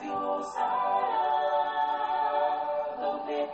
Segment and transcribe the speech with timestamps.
[0.00, 1.36] Dios hará
[3.00, 3.46] donde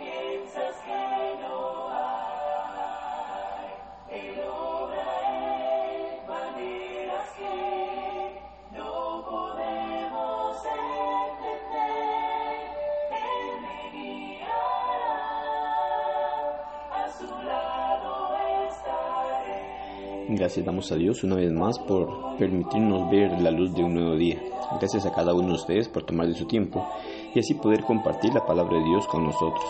[20.35, 24.17] Gracias damos a Dios una vez más por permitirnos ver la luz de un nuevo
[24.17, 24.41] día.
[24.79, 26.89] Gracias a cada uno de ustedes por tomar de su tiempo
[27.35, 29.64] y así poder compartir la palabra de Dios con nosotros.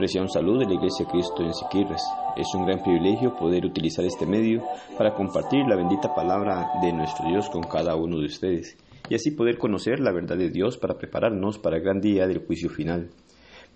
[0.00, 2.02] Reciba un saludo de la Iglesia Cristo en Siquirres.
[2.36, 4.64] Es un gran privilegio poder utilizar este medio
[4.98, 8.76] para compartir la bendita palabra de nuestro Dios con cada uno de ustedes
[9.08, 12.44] y así poder conocer la verdad de Dios para prepararnos para el gran día del
[12.44, 13.10] juicio final.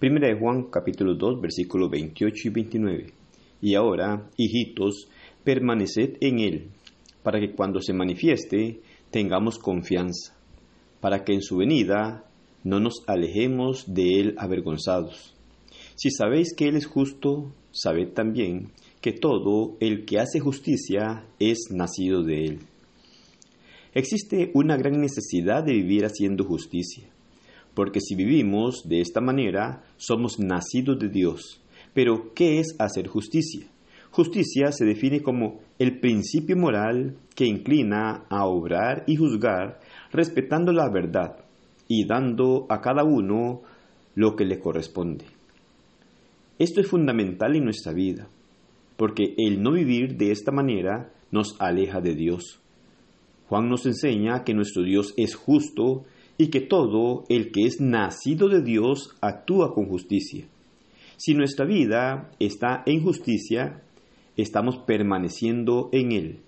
[0.00, 3.12] Primera de Juan capítulo 2 versículos 28 y 29.
[3.62, 5.08] Y ahora, hijitos,
[5.44, 6.68] permaneced en Él,
[7.22, 8.80] para que cuando se manifieste
[9.10, 10.36] tengamos confianza,
[11.00, 12.24] para que en su venida
[12.64, 15.34] no nos alejemos de Él avergonzados.
[15.96, 21.68] Si sabéis que Él es justo, sabed también que todo el que hace justicia es
[21.70, 22.58] nacido de Él.
[23.94, 27.08] Existe una gran necesidad de vivir haciendo justicia,
[27.74, 31.60] porque si vivimos de esta manera, somos nacidos de Dios.
[31.92, 33.66] Pero, ¿qué es hacer justicia?
[34.12, 39.80] Justicia se define como el principio moral que inclina a obrar y juzgar
[40.12, 41.44] respetando la verdad
[41.86, 43.62] y dando a cada uno
[44.14, 45.26] lo que le corresponde.
[46.58, 48.28] Esto es fundamental en nuestra vida,
[48.96, 52.60] porque el no vivir de esta manera nos aleja de Dios.
[53.48, 56.04] Juan nos enseña que nuestro Dios es justo
[56.36, 60.46] y que todo el que es nacido de Dios actúa con justicia.
[61.16, 63.82] Si nuestra vida está en justicia,
[64.40, 66.40] estamos permaneciendo en Él.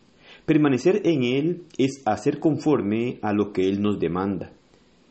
[0.45, 4.53] Permanecer en Él es hacer conforme a lo que Él nos demanda.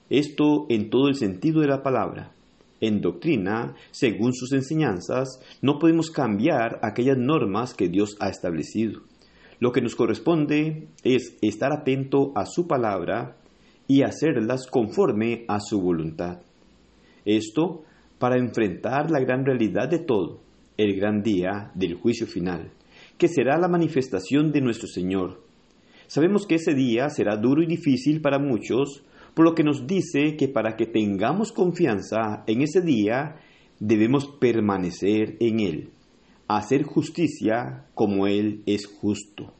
[0.09, 2.31] Esto en todo el sentido de la palabra.
[2.81, 9.01] En doctrina, según sus enseñanzas, no podemos cambiar aquellas normas que Dios ha establecido.
[9.59, 13.37] Lo que nos corresponde es estar atento a su palabra
[13.87, 16.39] y hacerlas conforme a su voluntad.
[17.23, 17.83] Esto
[18.17, 20.39] para enfrentar la gran realidad de todo,
[20.81, 22.71] el gran día del juicio final,
[23.17, 25.43] que será la manifestación de nuestro Señor.
[26.07, 29.03] Sabemos que ese día será duro y difícil para muchos,
[29.33, 33.37] por lo que nos dice que para que tengamos confianza en ese día,
[33.79, 35.89] debemos permanecer en Él,
[36.47, 39.53] hacer justicia como Él es justo.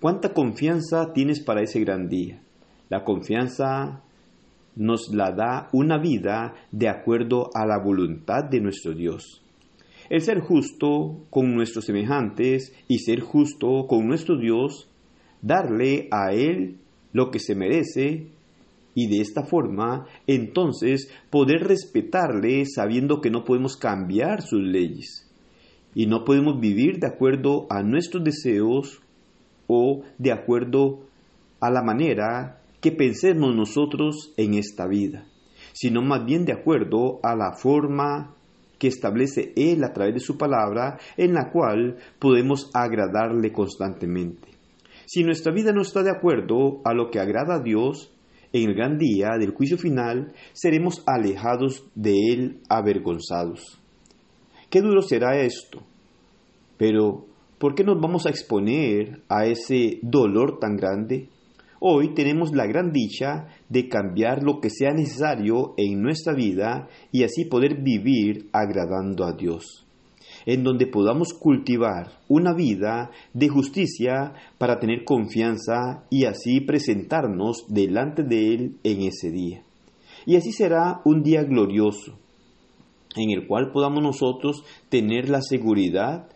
[0.00, 2.42] ¿Cuánta confianza tienes para ese gran día?
[2.88, 4.02] La confianza
[4.74, 9.42] nos la da una vida de acuerdo a la voluntad de nuestro Dios.
[10.12, 14.86] El ser justo con nuestros semejantes y ser justo con nuestro Dios,
[15.40, 16.76] darle a Él
[17.14, 18.26] lo que se merece
[18.94, 25.32] y de esta forma entonces poder respetarle sabiendo que no podemos cambiar sus leyes
[25.94, 29.00] y no podemos vivir de acuerdo a nuestros deseos
[29.66, 31.06] o de acuerdo
[31.58, 35.24] a la manera que pensemos nosotros en esta vida,
[35.72, 38.36] sino más bien de acuerdo a la forma
[38.82, 44.48] que establece Él a través de su palabra, en la cual podemos agradarle constantemente.
[45.06, 48.12] Si nuestra vida no está de acuerdo a lo que agrada a Dios,
[48.52, 53.80] en el gran día del juicio final seremos alejados de Él avergonzados.
[54.68, 55.84] Qué duro será esto,
[56.76, 57.24] pero
[57.60, 61.28] ¿por qué nos vamos a exponer a ese dolor tan grande?
[61.84, 67.24] Hoy tenemos la gran dicha de cambiar lo que sea necesario en nuestra vida y
[67.24, 69.84] así poder vivir agradando a Dios,
[70.46, 78.22] en donde podamos cultivar una vida de justicia para tener confianza y así presentarnos delante
[78.22, 79.64] de Él en ese día.
[80.24, 82.16] Y así será un día glorioso,
[83.16, 86.28] en el cual podamos nosotros tener la seguridad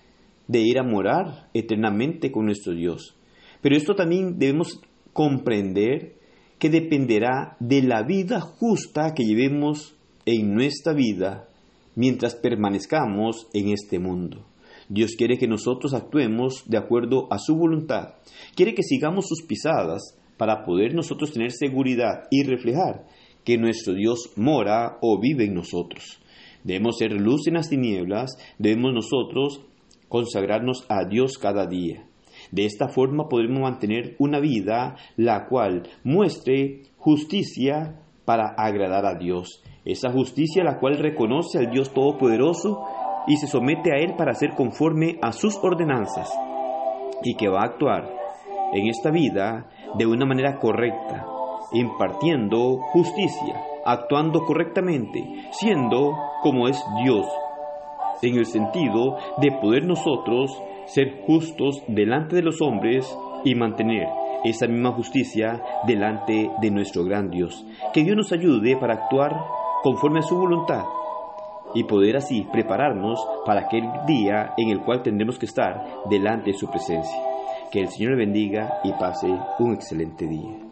[0.49, 3.15] de ir a morar eternamente con nuestro Dios.
[3.63, 4.81] Pero esto también debemos
[5.17, 6.13] comprender
[6.59, 9.97] que dependerá de la vida justa que llevemos
[10.27, 11.49] en nuestra vida
[11.95, 14.45] mientras permanezcamos en este mundo.
[14.91, 18.17] Dios quiere que nosotros actuemos de acuerdo a su voluntad.
[18.55, 23.07] Quiere que sigamos sus pisadas para poder nosotros tener seguridad y reflejar
[23.43, 26.21] que nuestro Dios mora o vive en nosotros.
[26.63, 29.63] Debemos ser luz en las tinieblas, debemos nosotros
[30.09, 32.07] consagrarnos a Dios cada día.
[32.51, 39.63] De esta forma podremos mantener una vida la cual muestre justicia para agradar a Dios.
[39.85, 42.85] Esa justicia la cual reconoce al Dios Todopoderoso
[43.27, 46.31] y se somete a Él para ser conforme a sus ordenanzas
[47.23, 48.09] y que va a actuar
[48.73, 51.27] en esta vida de una manera correcta,
[51.73, 56.13] impartiendo justicia, actuando correctamente, siendo
[56.43, 57.27] como es Dios,
[58.23, 60.51] en el sentido de poder nosotros
[60.87, 63.07] ser justos delante de los hombres
[63.45, 64.07] y mantener
[64.45, 67.65] esa misma justicia delante de nuestro gran Dios.
[67.93, 69.37] Que Dios nos ayude para actuar
[69.83, 70.85] conforme a su voluntad
[71.75, 76.59] y poder así prepararnos para aquel día en el cual tendremos que estar delante de
[76.59, 77.21] su presencia.
[77.71, 79.29] Que el Señor le bendiga y pase
[79.59, 80.66] un excelente día.